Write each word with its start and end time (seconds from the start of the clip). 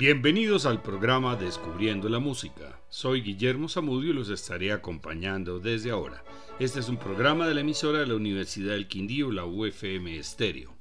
Bienvenidos 0.00 0.64
al 0.64 0.80
programa 0.80 1.36
Descubriendo 1.36 2.08
la 2.08 2.20
Música. 2.20 2.80
Soy 2.88 3.20
Guillermo 3.20 3.68
Zamudio 3.68 4.12
y 4.12 4.14
los 4.14 4.30
estaré 4.30 4.72
acompañando 4.72 5.60
desde 5.60 5.90
ahora. 5.90 6.24
Este 6.58 6.80
es 6.80 6.88
un 6.88 6.96
programa 6.96 7.46
de 7.46 7.52
la 7.52 7.60
emisora 7.60 7.98
de 7.98 8.06
la 8.06 8.14
Universidad 8.14 8.72
del 8.72 8.88
Quindío, 8.88 9.30
la 9.30 9.44
UFM 9.44 10.16
Estéreo. 10.16 10.74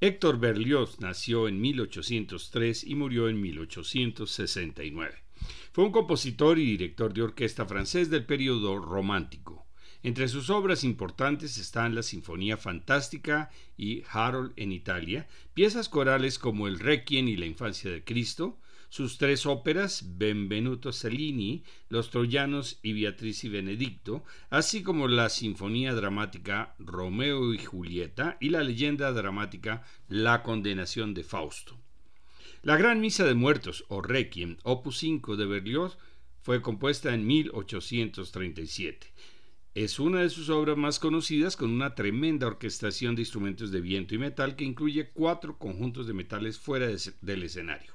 Héctor 0.00 0.40
Berlioz 0.40 0.98
nació 0.98 1.46
en 1.46 1.60
1803 1.60 2.82
y 2.82 2.96
murió 2.96 3.28
en 3.28 3.40
1869. 3.40 5.14
Fue 5.70 5.84
un 5.84 5.92
compositor 5.92 6.58
y 6.58 6.64
director 6.64 7.14
de 7.14 7.22
orquesta 7.22 7.66
francés 7.66 8.10
del 8.10 8.26
periodo 8.26 8.80
romántico. 8.80 9.67
Entre 10.02 10.28
sus 10.28 10.48
obras 10.48 10.84
importantes 10.84 11.58
están 11.58 11.94
la 11.94 12.02
Sinfonía 12.02 12.56
Fantástica 12.56 13.50
y 13.76 14.04
Harold 14.10 14.52
en 14.56 14.70
Italia, 14.70 15.26
piezas 15.54 15.88
corales 15.88 16.38
como 16.38 16.68
el 16.68 16.78
Requiem 16.78 17.26
y 17.28 17.36
la 17.36 17.46
Infancia 17.46 17.90
de 17.90 18.04
Cristo, 18.04 18.58
sus 18.90 19.18
tres 19.18 19.44
óperas, 19.44 20.04
Benvenuto 20.16 20.92
Cellini, 20.92 21.62
Los 21.88 22.10
Troyanos 22.10 22.78
y 22.82 22.92
Beatriz 22.94 23.44
y 23.44 23.48
Benedicto, 23.48 24.24
así 24.50 24.82
como 24.82 25.08
la 25.08 25.28
Sinfonía 25.28 25.94
Dramática 25.94 26.74
Romeo 26.78 27.52
y 27.52 27.58
Julieta 27.58 28.38
y 28.40 28.50
la 28.50 28.62
leyenda 28.62 29.12
dramática 29.12 29.82
La 30.08 30.42
Condenación 30.42 31.12
de 31.12 31.24
Fausto. 31.24 31.76
La 32.62 32.76
Gran 32.76 33.00
Misa 33.00 33.24
de 33.24 33.34
Muertos, 33.34 33.84
o 33.88 34.00
Requiem, 34.00 34.56
opus 34.62 34.98
5 34.98 35.36
de 35.36 35.46
Berlioz, 35.46 35.98
fue 36.40 36.62
compuesta 36.62 37.12
en 37.12 37.26
1837. 37.26 39.12
Es 39.80 40.00
una 40.00 40.22
de 40.22 40.28
sus 40.28 40.48
obras 40.48 40.76
más 40.76 40.98
conocidas 40.98 41.56
con 41.56 41.70
una 41.70 41.94
tremenda 41.94 42.48
orquestación 42.48 43.14
de 43.14 43.22
instrumentos 43.22 43.70
de 43.70 43.80
viento 43.80 44.12
y 44.12 44.18
metal 44.18 44.56
que 44.56 44.64
incluye 44.64 45.10
cuatro 45.14 45.56
conjuntos 45.56 46.08
de 46.08 46.14
metales 46.14 46.58
fuera 46.58 46.88
del 47.20 47.42
escenario. 47.44 47.92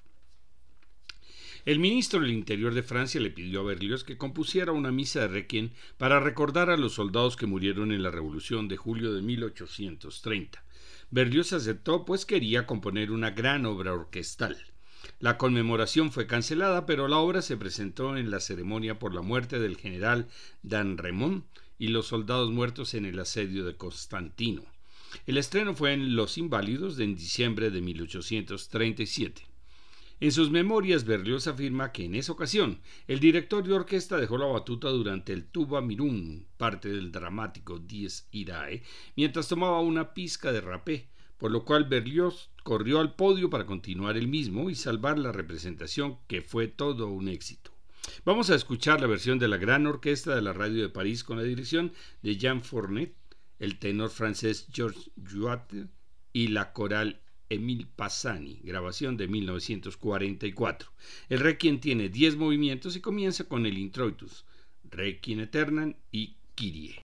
El 1.66 1.80
ministro 1.80 2.22
del 2.22 2.32
Interior 2.32 2.74
de 2.74 2.84
Francia 2.84 3.20
le 3.20 3.32
pidió 3.32 3.60
a 3.60 3.64
Berlioz 3.64 4.06
que 4.06 4.18
compusiera 4.18 4.72
una 4.72 4.94
misa 4.94 5.20
de 5.20 5.28
requiem 5.28 5.72
para 5.98 6.22
recordar 6.22 6.70
a 6.70 6.78
los 6.78 6.94
soldados 6.94 7.36
que 7.36 7.48
murieron 7.48 7.92
en 7.92 8.02
la 8.02 8.12
Revolución 8.12 8.70
de 8.70 8.78
julio 8.78 9.14
de 9.14 9.22
1830. 9.22 10.64
Berlioz 11.12 11.52
aceptó 11.52 12.06
pues 12.06 12.26
quería 12.26 12.66
componer 12.66 13.12
una 13.12 13.32
gran 13.32 13.66
obra 13.66 13.92
orquestal. 13.92 14.56
La 15.20 15.38
conmemoración 15.38 16.14
fue 16.14 16.28
cancelada, 16.28 16.86
pero 16.86 17.10
la 17.10 17.18
obra 17.18 17.42
se 17.42 17.58
presentó 17.58 18.16
en 18.16 18.32
la 18.32 18.40
ceremonia 18.40 19.00
por 19.00 19.14
la 19.14 19.22
muerte 19.22 19.60
del 19.60 19.76
general 19.76 20.30
Dan 20.62 20.98
Remond 20.98 21.44
y 21.78 21.88
los 21.88 22.08
soldados 22.08 22.52
muertos 22.52 22.94
en 22.94 23.06
el 23.06 23.20
asedio 23.20 23.66
de 23.66 23.76
Constantino. 23.76 24.64
El 25.26 25.38
estreno 25.38 25.76
fue 25.76 25.94
en 25.94 26.16
Los 26.16 26.38
Inválidos 26.38 27.00
en 27.00 27.16
diciembre 27.16 27.70
de 27.70 27.82
1837. 27.82 29.54
En 30.20 30.32
sus 30.32 30.50
memorias, 30.50 31.04
Berlioz 31.04 31.48
afirma 31.48 31.92
que 31.92 32.06
en 32.06 32.16
esa 32.16 32.32
ocasión 32.32 32.80
el 33.08 33.20
director 33.20 33.62
de 33.64 33.74
orquesta 33.74 34.18
dejó 34.18 34.38
la 34.38 34.46
batuta 34.46 34.88
durante 34.90 35.34
el 35.34 35.46
Tuba 35.46 35.82
Mirum, 35.82 36.46
parte 36.56 36.88
del 36.90 37.12
dramático 37.12 37.78
Dies 37.78 38.28
Irae, 38.32 38.84
mientras 39.18 39.50
tomaba 39.50 39.82
una 39.82 40.14
pizca 40.14 40.54
de 40.54 40.62
rapé, 40.62 41.10
por 41.38 41.52
lo 41.52 41.66
cual 41.66 41.84
Berlioz 41.84 42.52
corrió 42.64 43.00
al 43.00 43.16
podio 43.16 43.50
para 43.50 43.66
continuar 43.66 44.16
el 44.16 44.30
mismo 44.30 44.70
y 44.70 44.76
salvar 44.76 45.20
la 45.20 45.34
representación, 45.34 46.18
que 46.28 46.42
fue 46.42 46.70
todo 46.70 47.08
un 47.10 47.28
éxito. 47.28 47.73
Vamos 48.26 48.50
a 48.50 48.56
escuchar 48.56 49.02
la 49.02 49.08
versión 49.08 49.38
de 49.40 49.48
la 49.48 49.58
gran 49.58 49.86
orquesta 49.86 50.36
de 50.36 50.42
la 50.42 50.54
radio 50.54 50.82
de 50.82 50.90
París 50.90 51.24
con 51.24 51.38
la 51.38 51.44
dirección 51.44 51.94
de 52.22 52.38
Jean 52.38 52.64
Fournet, 52.64 53.14
el 53.60 53.80
tenor 53.80 54.10
francés 54.10 54.68
Georges 54.72 55.12
Jouat 55.16 55.74
y 56.32 56.48
la 56.48 56.74
coral 56.74 57.22
Emile 57.50 57.86
Passani, 57.96 58.60
grabación 58.64 59.18
de 59.18 59.28
1944. 59.28 60.92
El 61.30 61.40
Requiem 61.40 61.80
tiene 61.80 62.10
10 62.10 62.38
movimientos 62.38 62.96
y 62.96 63.02
comienza 63.02 63.44
con 63.44 63.66
el 63.66 63.78
introitus, 63.78 64.46
Requiem 64.84 65.42
Eternam 65.42 65.94
y 66.12 66.38
Kyrie. 66.56 67.03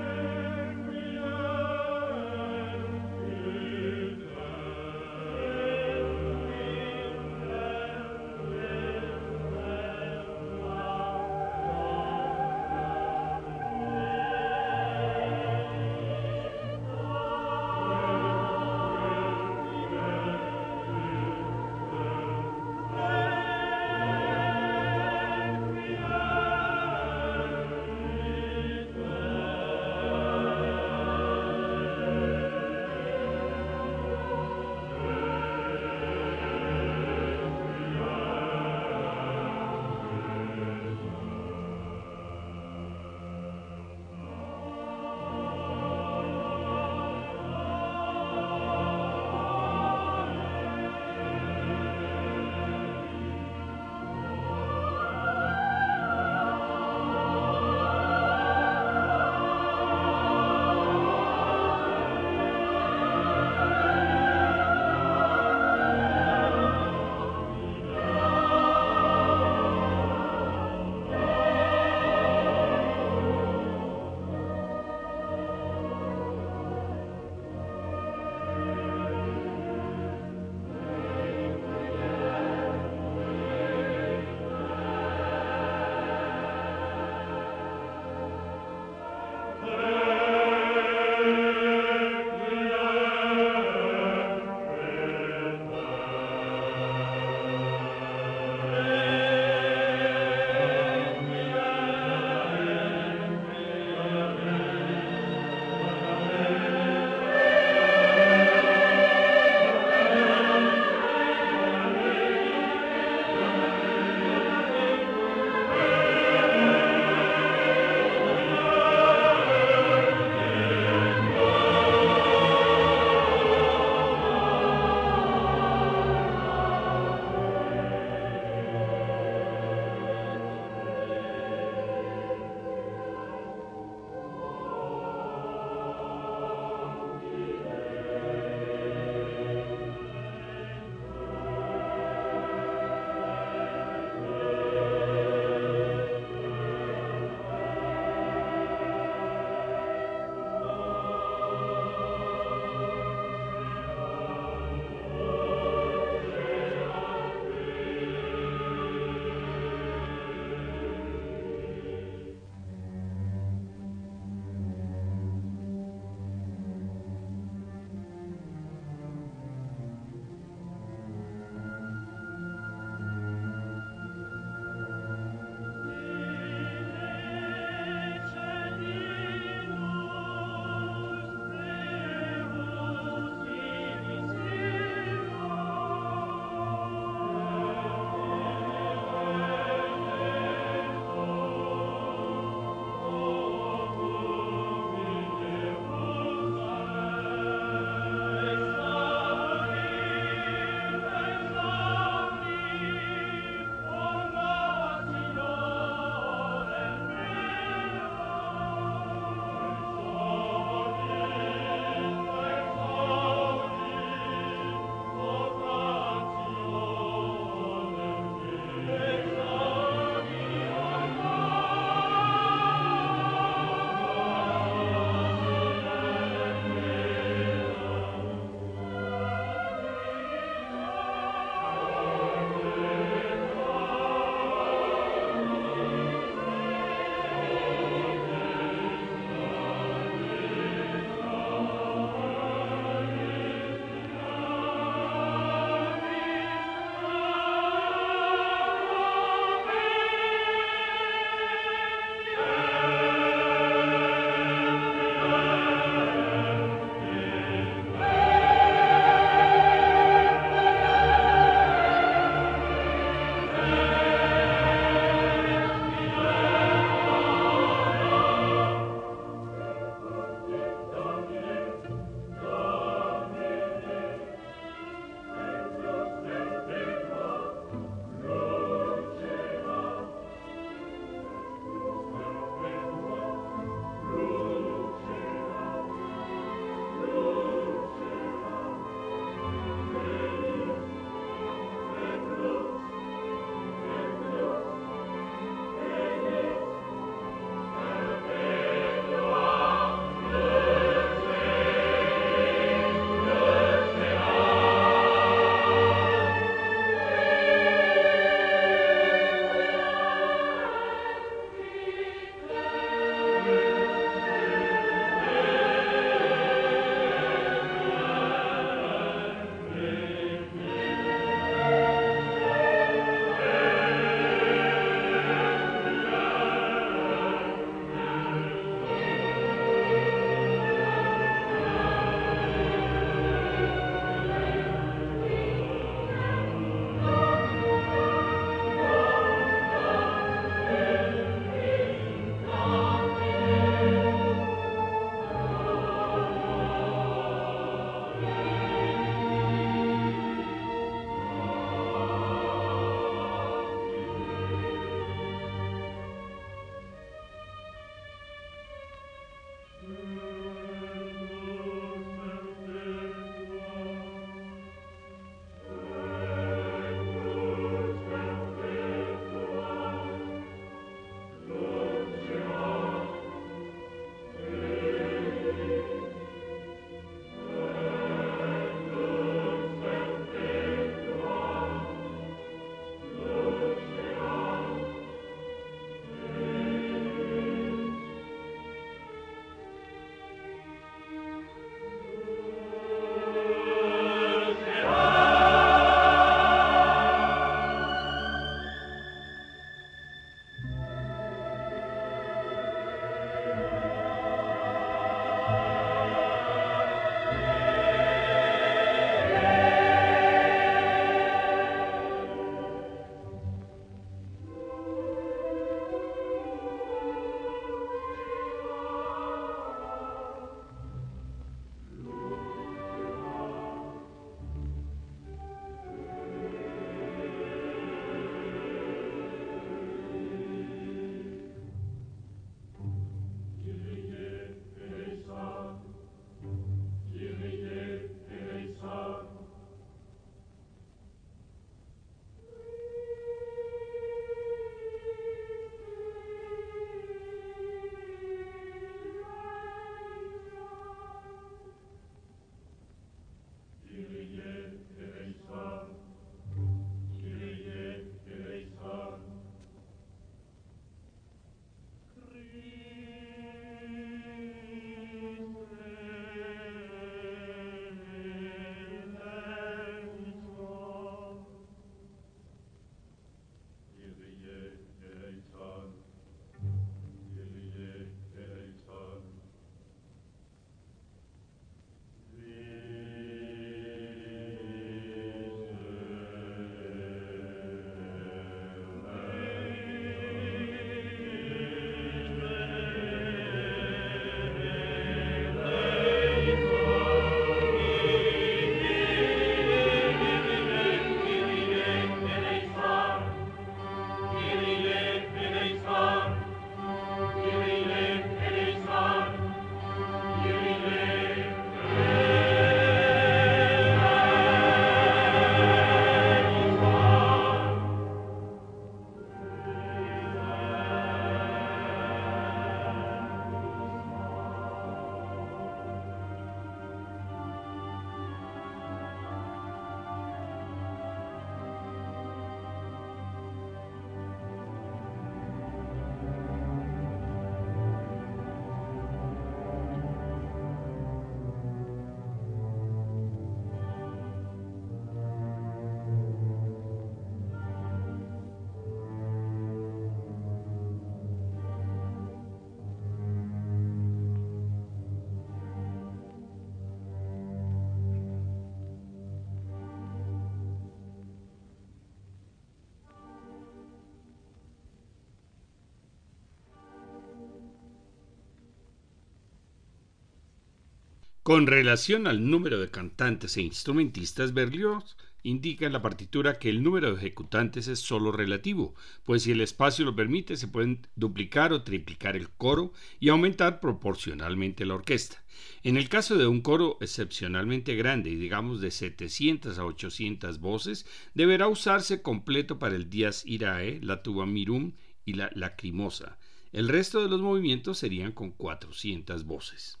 Con 571.46 571.68
relación 571.68 572.26
al 572.26 572.50
número 572.50 572.80
de 572.80 572.90
cantantes 572.90 573.56
e 573.56 573.62
instrumentistas, 573.62 574.52
Berlioz 574.52 575.16
indica 575.44 575.86
en 575.86 575.92
la 575.92 576.02
partitura 576.02 576.58
que 576.58 576.68
el 576.68 576.82
número 576.82 577.10
de 577.10 577.18
ejecutantes 577.18 577.86
es 577.86 578.00
solo 578.00 578.32
relativo, 578.32 578.96
pues 579.22 579.44
si 579.44 579.52
el 579.52 579.60
espacio 579.60 580.04
lo 580.04 580.16
permite 580.16 580.56
se 580.56 580.66
pueden 580.66 581.06
duplicar 581.14 581.72
o 581.72 581.84
triplicar 581.84 582.34
el 582.34 582.50
coro 582.50 582.92
y 583.20 583.28
aumentar 583.28 583.78
proporcionalmente 583.78 584.84
la 584.86 584.96
orquesta. 584.96 585.44
En 585.84 585.96
el 585.96 586.08
caso 586.08 586.36
de 586.36 586.48
un 586.48 586.62
coro 586.62 586.98
excepcionalmente 587.00 587.94
grande, 587.94 588.30
y 588.30 588.34
digamos 588.34 588.80
de 588.80 588.90
700 588.90 589.78
a 589.78 589.84
800 589.84 590.58
voces, 590.58 591.06
deberá 591.34 591.68
usarse 591.68 592.22
completo 592.22 592.80
para 592.80 592.96
el 592.96 593.08
Dies 593.08 593.44
Irae, 593.46 594.00
la 594.02 594.20
tuba 594.24 594.46
mirum 594.46 594.94
y 595.24 595.34
la 595.34 595.48
lacrimosa. 595.54 596.38
El 596.72 596.88
resto 596.88 597.22
de 597.22 597.28
los 597.28 597.40
movimientos 597.40 597.98
serían 597.98 598.32
con 598.32 598.50
400 598.50 599.44
voces. 599.44 600.00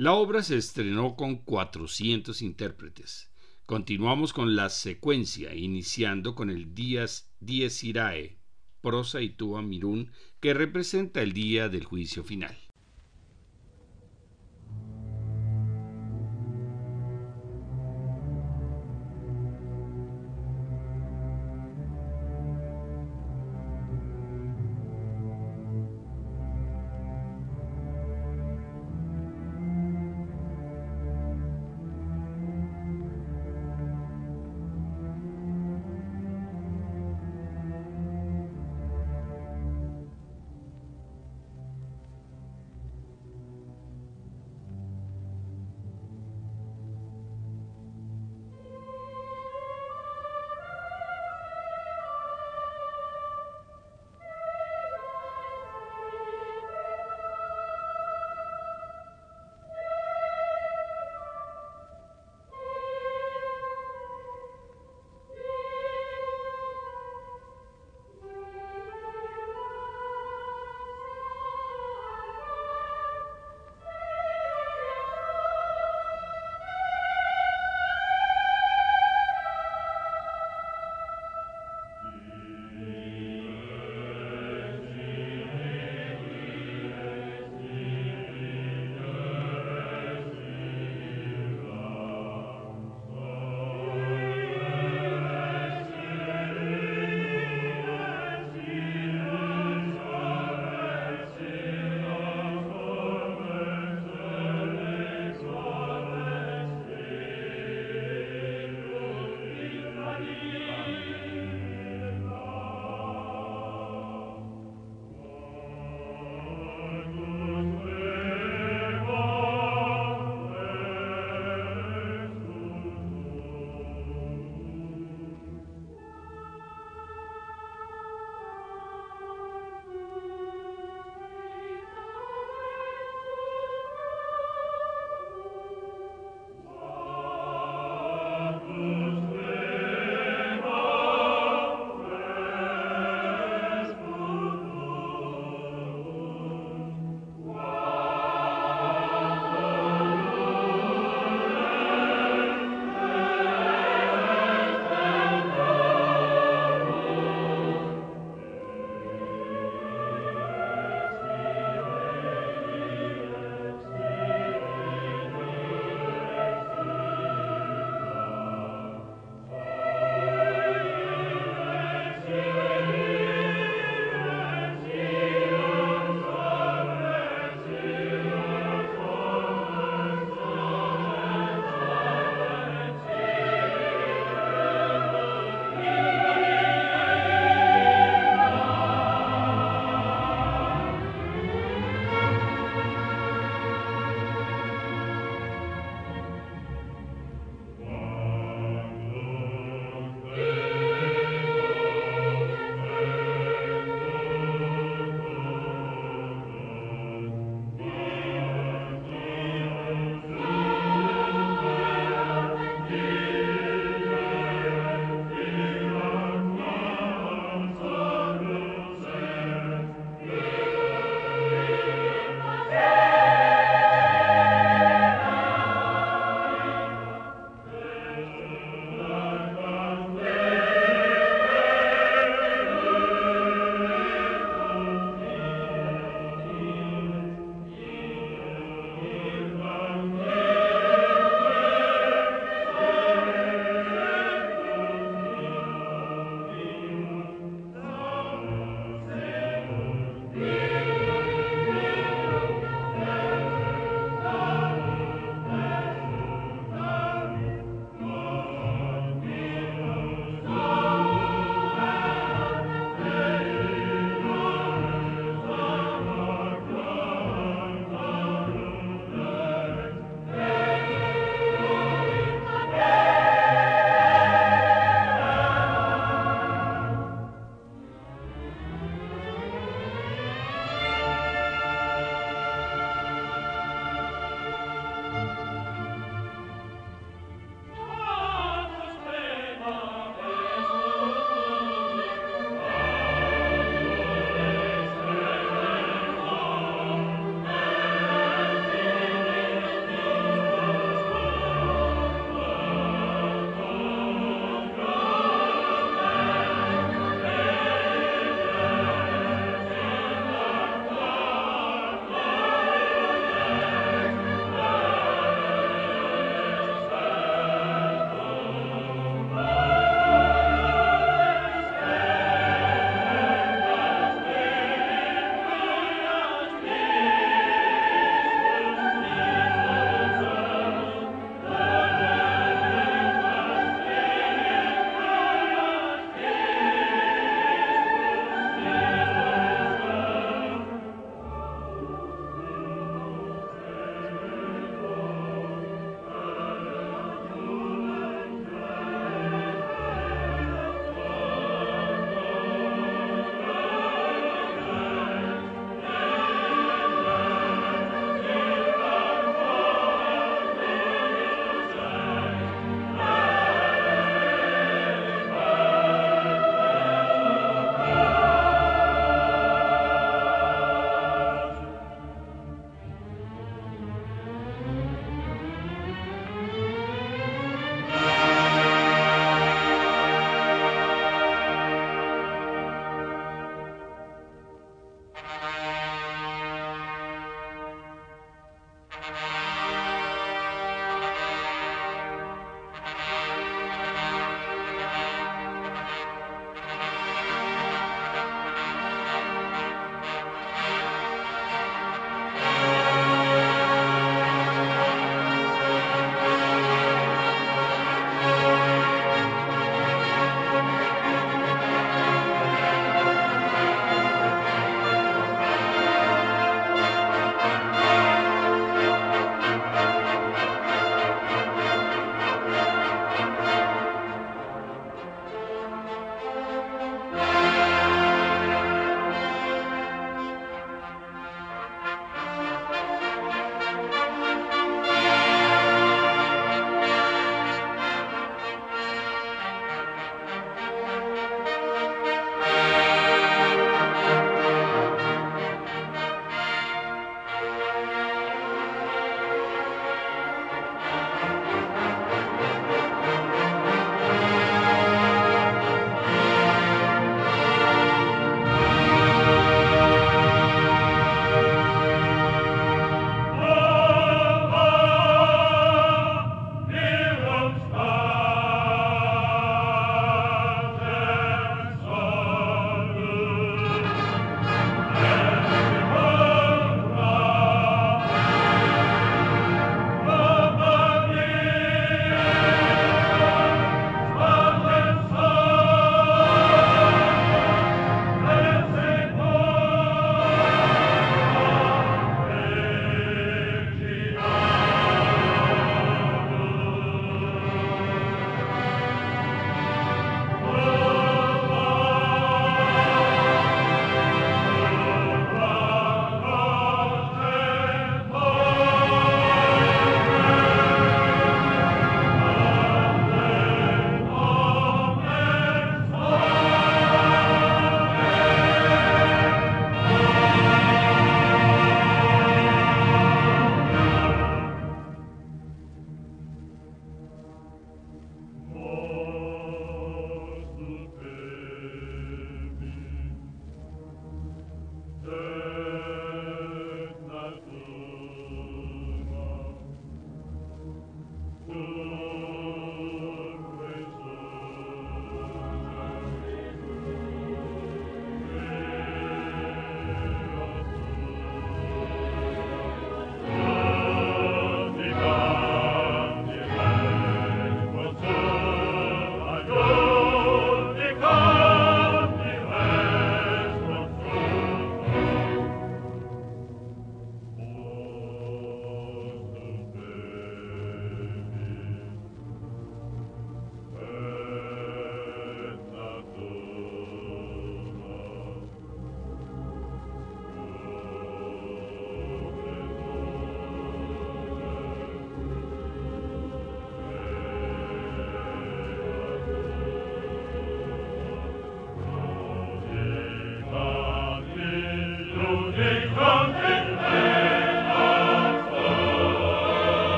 La 0.00 0.14
obra 0.14 0.42
se 0.42 0.56
estrenó 0.56 1.14
con 1.14 1.36
400 1.36 2.40
intérpretes. 2.40 3.30
Continuamos 3.66 4.32
con 4.32 4.56
la 4.56 4.70
secuencia, 4.70 5.54
iniciando 5.54 6.34
con 6.34 6.48
el 6.48 6.74
Días 6.74 7.30
Dies 7.38 7.84
Irae, 7.84 8.38
prosa 8.80 9.20
y 9.20 9.28
tuba 9.28 9.60
mirún, 9.60 10.10
que 10.40 10.54
representa 10.54 11.20
el 11.20 11.34
día 11.34 11.68
del 11.68 11.84
juicio 11.84 12.24
final. 12.24 12.56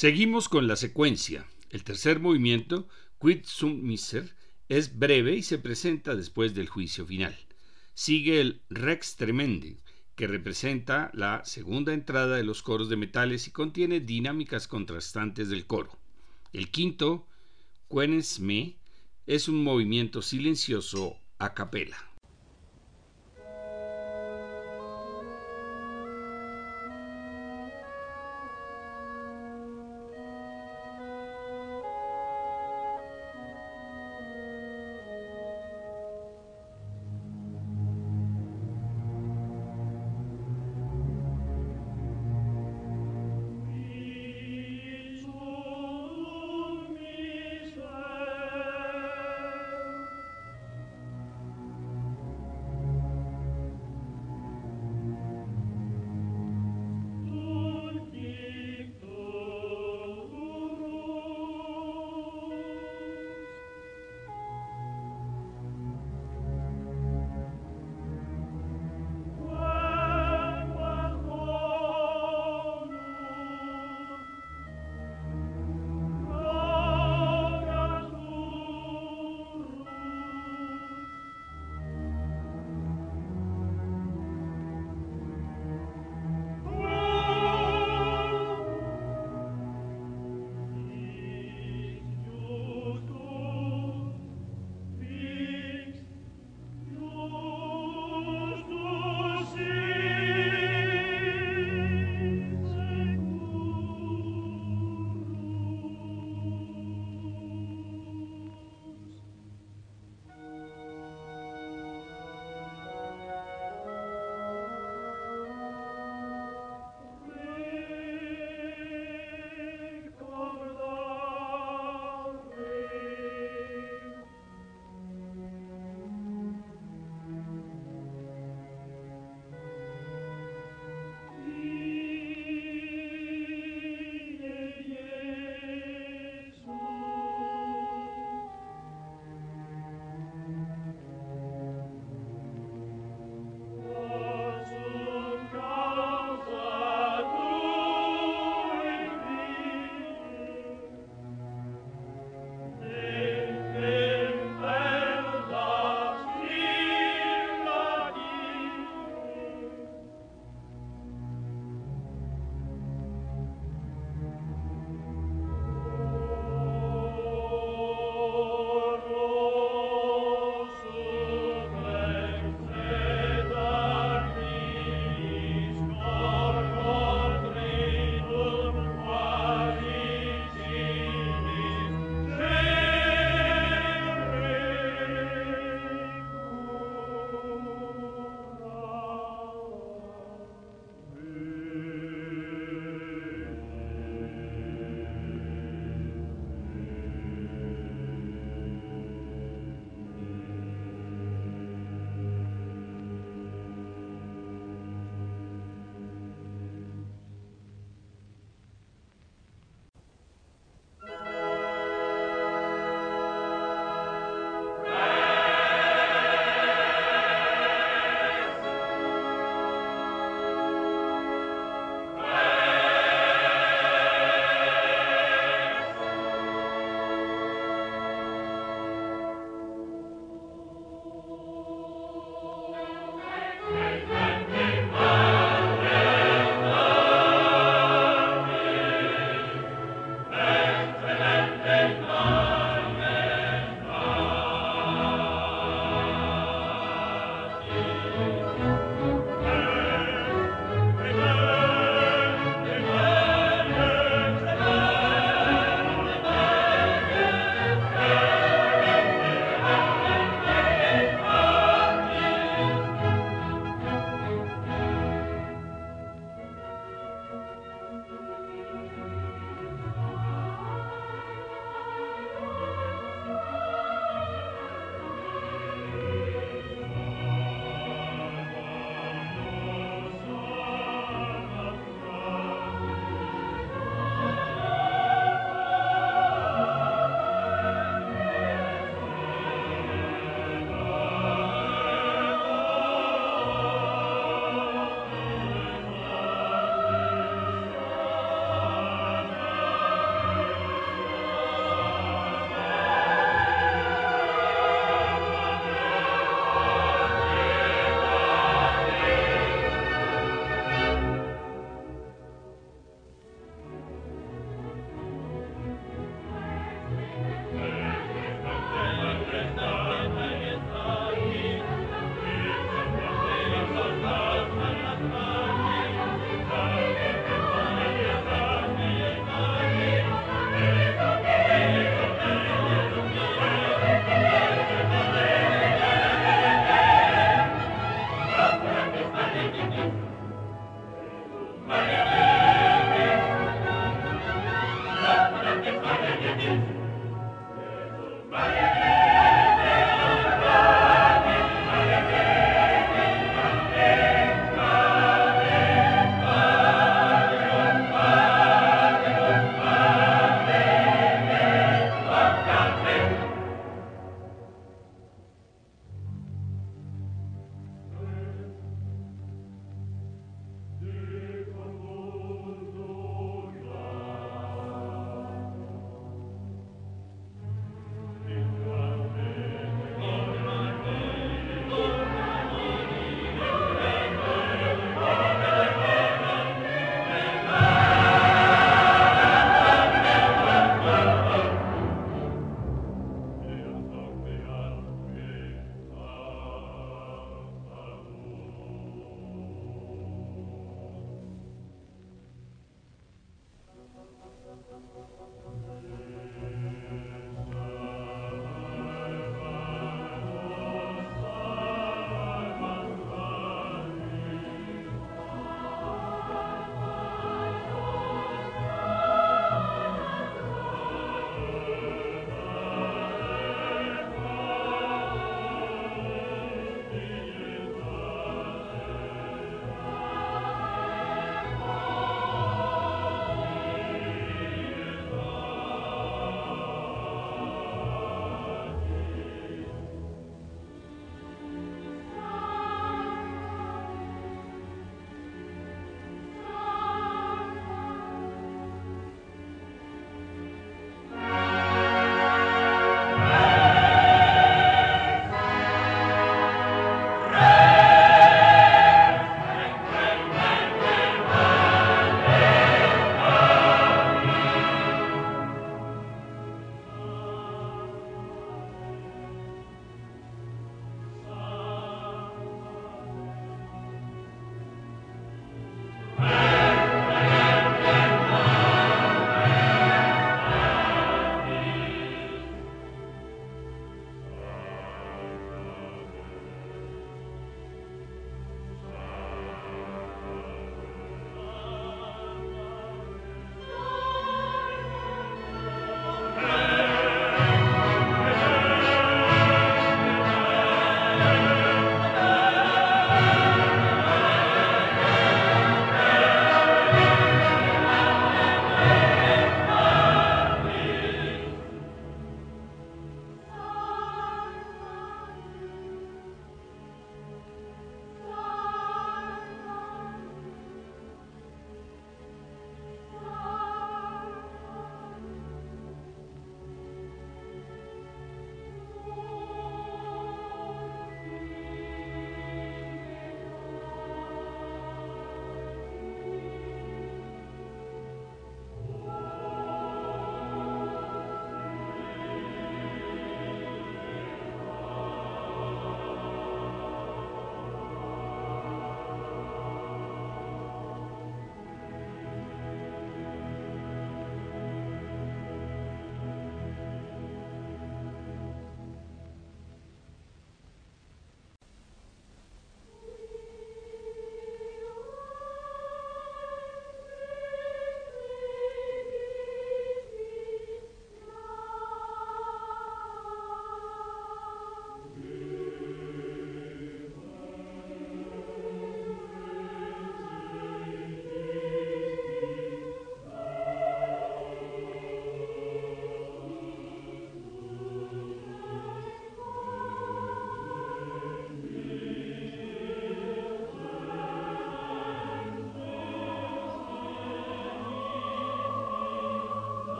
Seguimos 0.00 0.48
con 0.48 0.68
la 0.68 0.76
secuencia. 0.76 1.44
El 1.70 1.82
tercer 1.82 2.20
movimiento, 2.20 2.86
Quid 3.20 3.40
sum 3.42 3.82
miser, 3.82 4.32
es 4.68 4.96
breve 4.96 5.34
y 5.34 5.42
se 5.42 5.58
presenta 5.58 6.14
después 6.14 6.54
del 6.54 6.68
juicio 6.68 7.04
final. 7.04 7.36
Sigue 7.94 8.40
el 8.40 8.62
Rex 8.70 9.16
Tremendi, 9.16 9.78
que 10.14 10.28
representa 10.28 11.10
la 11.14 11.44
segunda 11.44 11.94
entrada 11.94 12.36
de 12.36 12.44
los 12.44 12.62
coros 12.62 12.88
de 12.88 12.94
metales 12.94 13.48
y 13.48 13.50
contiene 13.50 13.98
dinámicas 13.98 14.68
contrastantes 14.68 15.48
del 15.48 15.66
coro. 15.66 15.98
El 16.52 16.70
quinto, 16.70 17.26
Quenes 17.90 18.38
Me, 18.38 18.76
es 19.26 19.48
un 19.48 19.64
movimiento 19.64 20.22
silencioso 20.22 21.18
a 21.40 21.54
capela. 21.54 22.08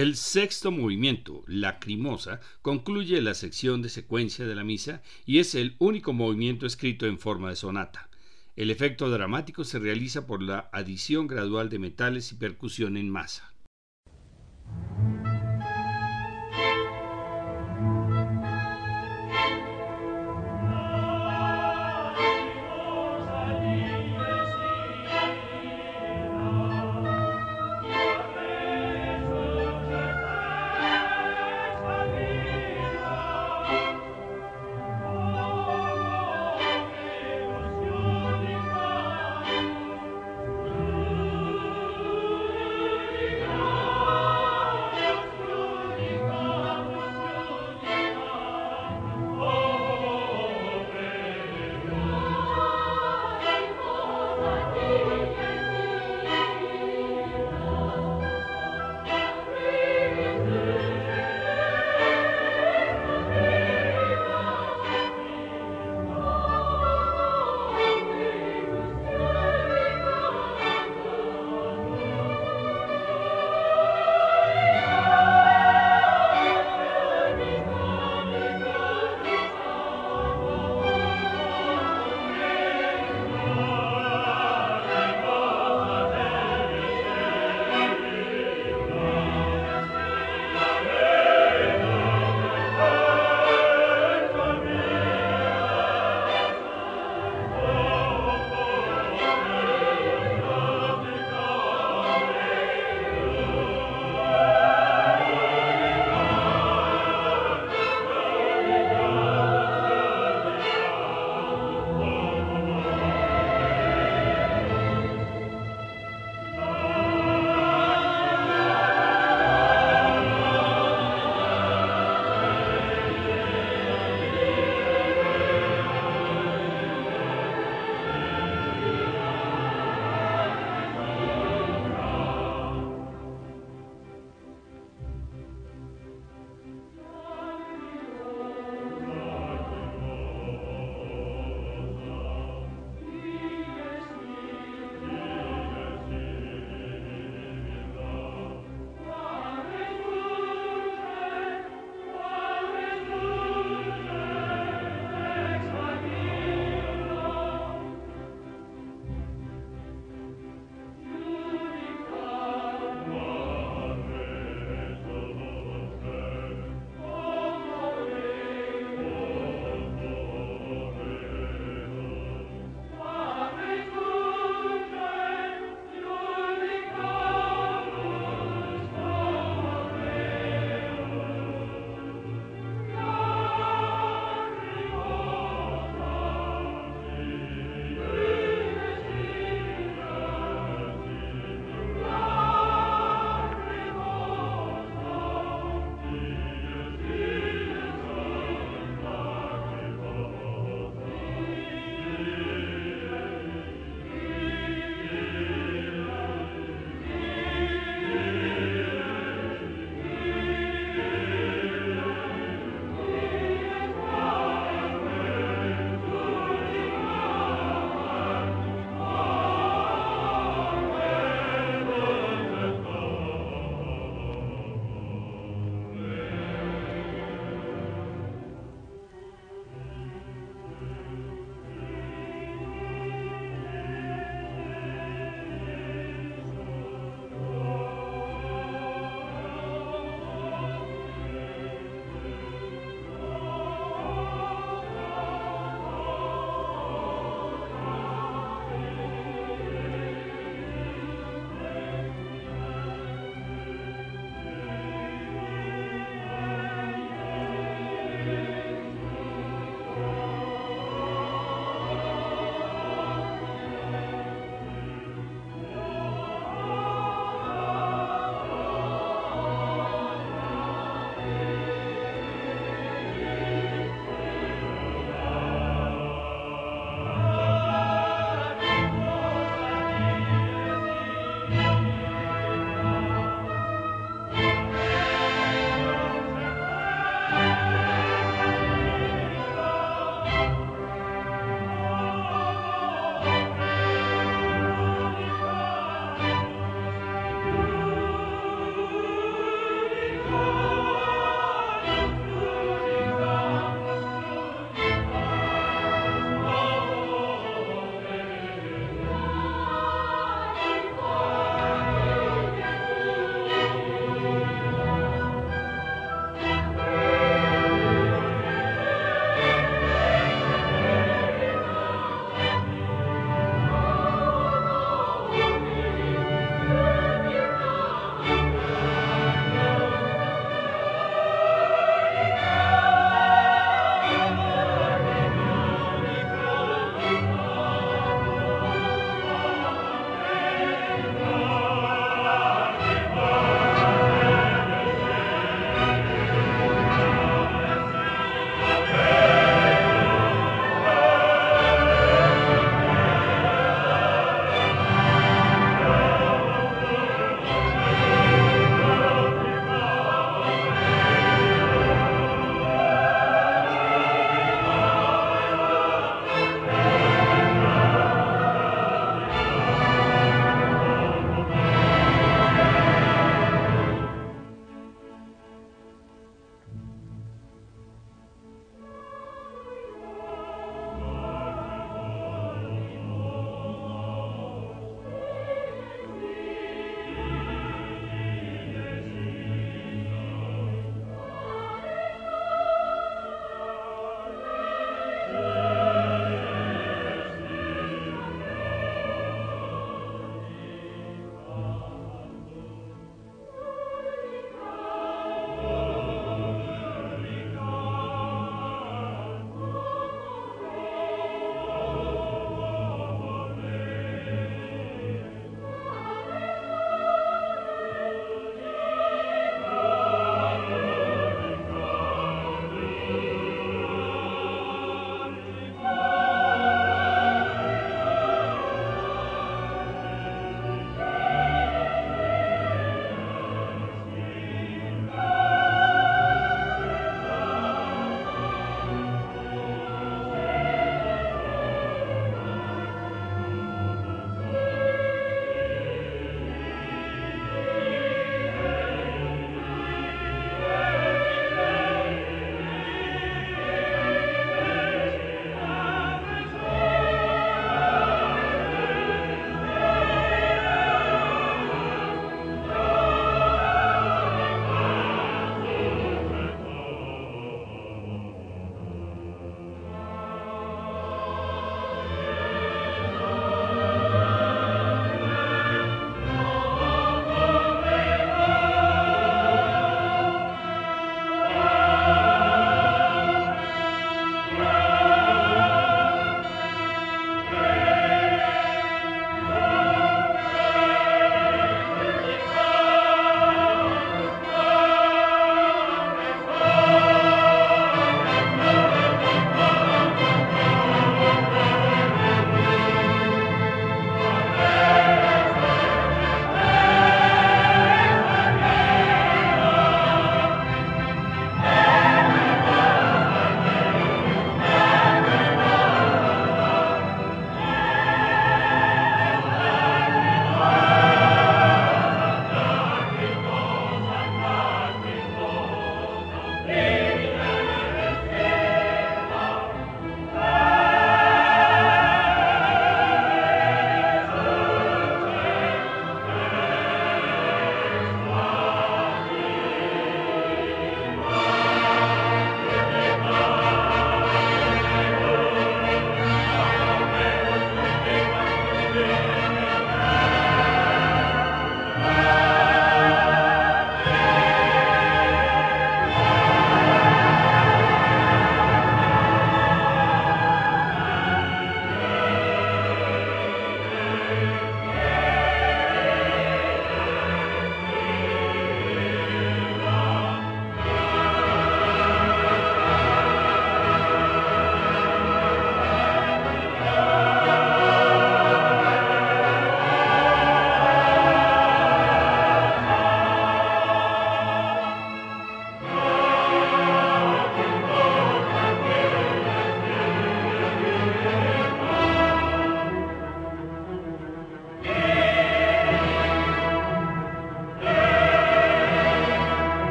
El 0.00 0.16
sexto 0.16 0.70
movimiento, 0.70 1.44
Lacrimosa, 1.46 2.40
concluye 2.62 3.20
la 3.20 3.34
sección 3.34 3.82
de 3.82 3.90
secuencia 3.90 4.46
de 4.46 4.54
la 4.54 4.64
misa 4.64 5.02
y 5.26 5.40
es 5.40 5.54
el 5.54 5.76
único 5.78 6.14
movimiento 6.14 6.64
escrito 6.64 7.04
en 7.04 7.18
forma 7.18 7.50
de 7.50 7.56
sonata. 7.56 8.08
El 8.56 8.70
efecto 8.70 9.10
dramático 9.10 9.62
se 9.62 9.78
realiza 9.78 10.26
por 10.26 10.42
la 10.42 10.70
adición 10.72 11.26
gradual 11.26 11.68
de 11.68 11.80
metales 11.80 12.32
y 12.32 12.36
percusión 12.36 12.96
en 12.96 13.10
masa. 13.10 13.49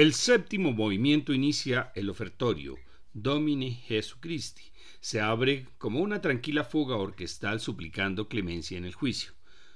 El 0.00 0.14
séptimo 0.14 0.72
movimiento 0.72 1.34
inicia 1.34 1.92
el 1.94 2.08
ofertorio, 2.08 2.78
Domine 3.12 3.70
Jesucristi. 3.70 4.72
Se 4.98 5.20
abre 5.20 5.66
como 5.76 6.00
una 6.00 6.22
tranquila 6.22 6.64
fuga 6.64 6.96
orquestal 6.96 7.60
suplicando 7.60 8.26
clemencia 8.26 8.78
en 8.78 8.86
el 8.86 8.94
juicio. 8.94 9.32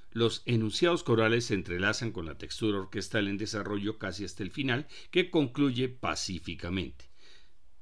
Los 0.09 0.41
enunciados 0.47 1.03
corales 1.03 1.45
se 1.45 1.53
entrelazan 1.53 2.11
con 2.11 2.25
la 2.25 2.39
textura 2.39 2.79
orquestal 2.79 3.27
en 3.27 3.37
desarrollo 3.37 3.99
casi 3.99 4.25
hasta 4.25 4.41
el 4.41 4.49
final, 4.49 4.87
que 5.11 5.29
concluye 5.29 5.89
pacíficamente. 5.89 7.05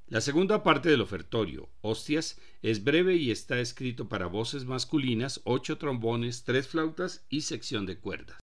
La 0.07 0.19
segunda 0.19 0.63
parte 0.63 0.89
del 0.89 0.99
ofertorio, 0.99 1.69
Hostias, 1.79 2.41
es 2.61 2.83
breve 2.83 3.15
y 3.15 3.31
está 3.31 3.61
escrito 3.61 4.09
para 4.09 4.27
voces 4.27 4.65
masculinas, 4.65 5.39
ocho 5.45 5.77
trombones, 5.77 6.43
tres 6.43 6.67
flautas 6.67 7.25
y 7.29 7.39
sección 7.39 7.85
de 7.85 7.99
cuerdas. 7.99 8.42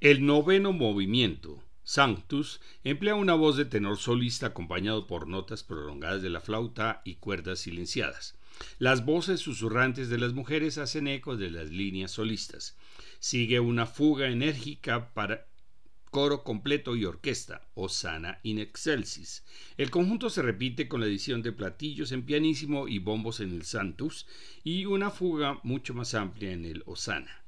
El 0.00 0.24
noveno 0.24 0.72
movimiento, 0.72 1.60
Sanctus, 1.82 2.60
emplea 2.84 3.16
una 3.16 3.34
voz 3.34 3.56
de 3.56 3.64
tenor 3.64 3.96
solista 3.96 4.46
acompañado 4.46 5.08
por 5.08 5.26
notas 5.26 5.64
prolongadas 5.64 6.22
de 6.22 6.30
la 6.30 6.40
flauta 6.40 7.02
y 7.04 7.16
cuerdas 7.16 7.58
silenciadas. 7.58 8.38
Las 8.78 9.04
voces 9.04 9.40
susurrantes 9.40 10.08
de 10.08 10.18
las 10.18 10.34
mujeres 10.34 10.78
hacen 10.78 11.08
eco 11.08 11.36
de 11.36 11.50
las 11.50 11.70
líneas 11.70 12.12
solistas. 12.12 12.76
Sigue 13.18 13.58
una 13.58 13.86
fuga 13.86 14.28
enérgica 14.28 15.12
para 15.14 15.48
coro 16.12 16.44
completo 16.44 16.94
y 16.94 17.04
orquesta, 17.04 17.66
Osana 17.74 18.38
in 18.44 18.60
excelsis. 18.60 19.44
El 19.76 19.90
conjunto 19.90 20.30
se 20.30 20.42
repite 20.42 20.86
con 20.86 21.00
la 21.00 21.08
edición 21.08 21.42
de 21.42 21.50
platillos 21.50 22.12
en 22.12 22.24
pianísimo 22.24 22.86
y 22.86 23.00
bombos 23.00 23.40
en 23.40 23.50
el 23.50 23.64
Sanctus 23.64 24.28
y 24.62 24.84
una 24.84 25.10
fuga 25.10 25.58
mucho 25.64 25.92
más 25.92 26.14
amplia 26.14 26.52
en 26.52 26.66
el 26.66 26.84
Osana. 26.86 27.47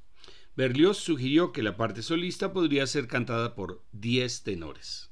Berlioz 0.55 0.97
sugirió 0.97 1.53
que 1.53 1.63
la 1.63 1.77
parte 1.77 2.01
solista 2.01 2.51
podría 2.51 2.85
ser 2.85 3.07
cantada 3.07 3.55
por 3.55 3.81
10 3.93 4.43
tenores. 4.43 5.09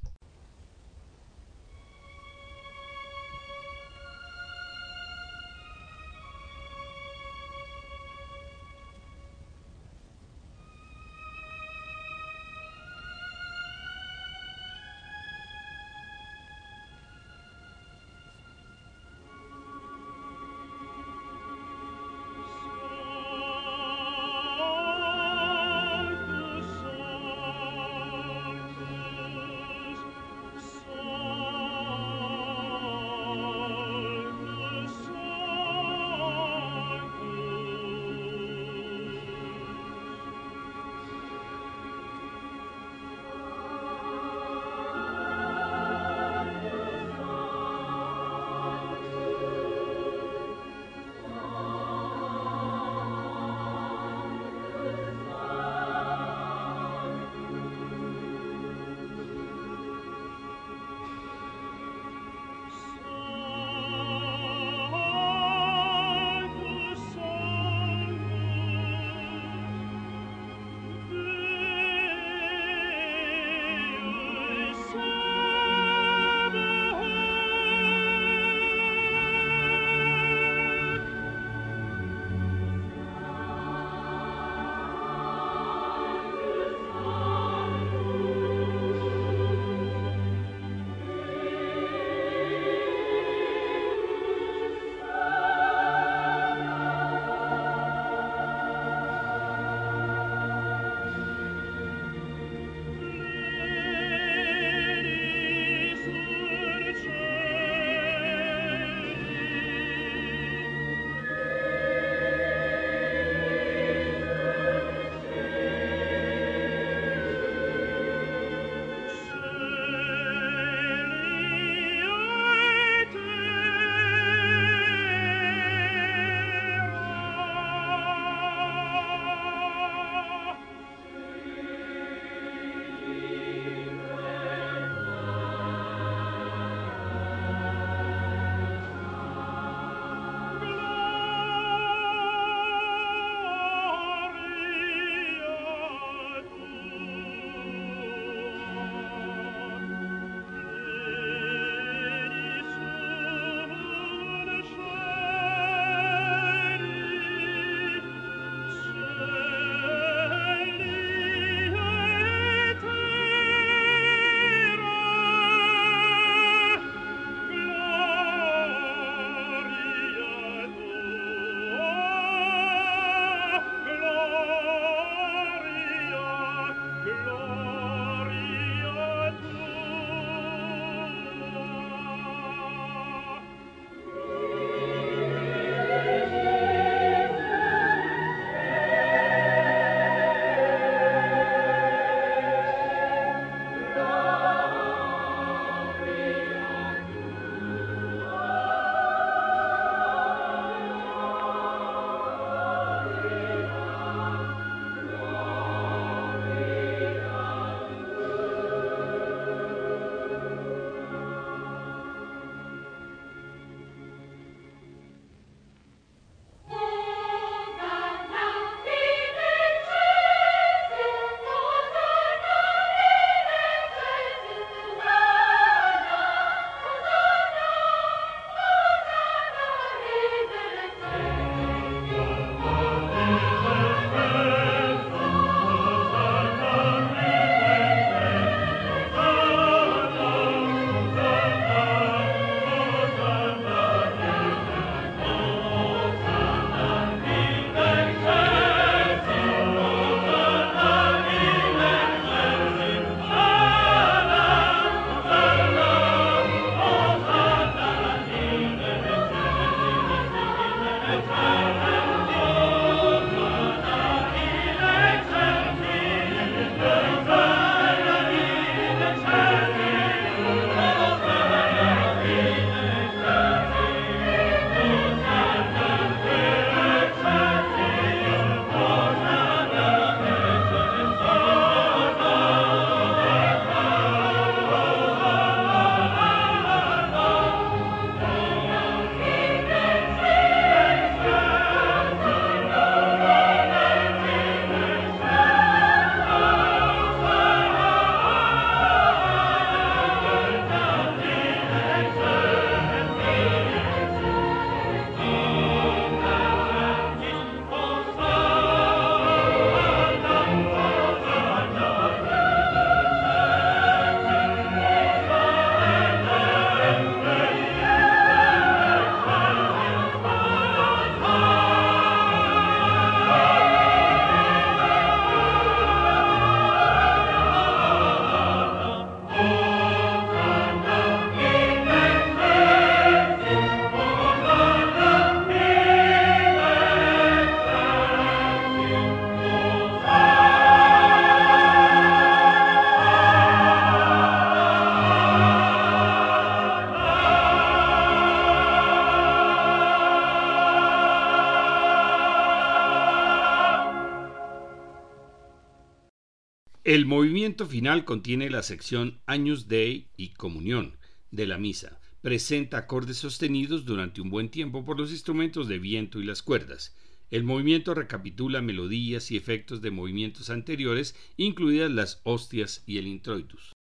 El 356.89 357.05
movimiento 357.05 357.67
final 357.67 358.03
contiene 358.03 358.49
la 358.49 358.63
sección 358.63 359.21
Años 359.27 359.67
Dei 359.67 360.07
y 360.17 360.29
Comunión 360.29 360.97
de 361.29 361.45
la 361.45 361.59
misa. 361.59 361.99
Presenta 362.21 362.79
acordes 362.79 363.17
sostenidos 363.17 363.85
durante 363.85 364.21
un 364.21 364.31
buen 364.31 364.49
tiempo 364.49 364.83
por 364.83 364.97
los 364.97 365.11
instrumentos 365.11 365.67
de 365.67 365.77
viento 365.77 366.19
y 366.19 366.23
las 366.23 366.41
cuerdas. 366.41 366.97
El 367.29 367.43
movimiento 367.43 367.93
recapitula 367.93 368.63
melodías 368.63 369.29
y 369.29 369.37
efectos 369.37 369.83
de 369.83 369.91
movimientos 369.91 370.49
anteriores, 370.49 371.15
incluidas 371.37 371.91
las 371.91 372.21
hostias 372.23 372.83
y 372.87 372.97
el 372.97 373.05
introitus. 373.05 373.71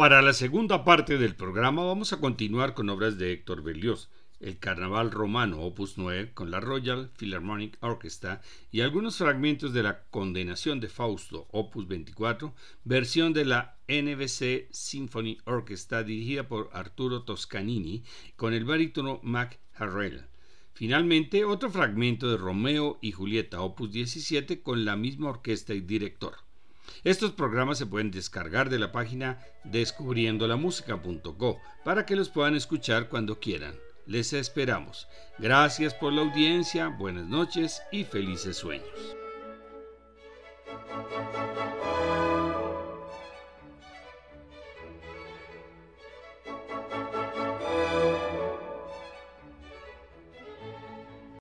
Para 0.00 0.22
la 0.22 0.32
segunda 0.32 0.82
parte 0.82 1.18
del 1.18 1.34
programa 1.34 1.84
vamos 1.84 2.14
a 2.14 2.20
continuar 2.20 2.72
con 2.72 2.88
obras 2.88 3.18
de 3.18 3.32
Héctor 3.32 3.62
Berlioz, 3.62 4.08
el 4.40 4.58
Carnaval 4.58 5.10
Romano 5.10 5.60
Opus 5.60 5.98
9 5.98 6.32
con 6.32 6.50
la 6.50 6.58
Royal 6.58 7.10
Philharmonic 7.18 7.76
Orchestra 7.82 8.40
y 8.70 8.80
algunos 8.80 9.18
fragmentos 9.18 9.74
de 9.74 9.82
la 9.82 10.04
Condenación 10.04 10.80
de 10.80 10.88
Fausto 10.88 11.48
Opus 11.50 11.86
24, 11.86 12.54
versión 12.82 13.34
de 13.34 13.44
la 13.44 13.76
NBC 13.88 14.68
Symphony 14.70 15.36
Orchestra 15.44 16.02
dirigida 16.02 16.48
por 16.48 16.70
Arturo 16.72 17.24
Toscanini 17.24 18.02
con 18.36 18.54
el 18.54 18.64
barítono 18.64 19.20
Mac 19.22 19.60
Harrell. 19.74 20.24
Finalmente, 20.72 21.44
otro 21.44 21.70
fragmento 21.70 22.30
de 22.30 22.38
Romeo 22.38 22.98
y 23.02 23.12
Julieta 23.12 23.60
Opus 23.60 23.92
17 23.92 24.62
con 24.62 24.86
la 24.86 24.96
misma 24.96 25.28
orquesta 25.28 25.74
y 25.74 25.82
director. 25.82 26.36
Estos 27.04 27.32
programas 27.32 27.78
se 27.78 27.86
pueden 27.86 28.10
descargar 28.10 28.68
de 28.70 28.78
la 28.78 28.92
página 28.92 29.40
descubriendolamusica.co 29.64 31.60
para 31.84 32.06
que 32.06 32.16
los 32.16 32.28
puedan 32.28 32.54
escuchar 32.54 33.08
cuando 33.08 33.40
quieran. 33.40 33.74
Les 34.06 34.32
esperamos. 34.32 35.08
Gracias 35.38 35.94
por 35.94 36.12
la 36.12 36.22
audiencia, 36.22 36.88
buenas 36.88 37.26
noches 37.26 37.82
y 37.92 38.04
felices 38.04 38.56
sueños. 38.56 39.16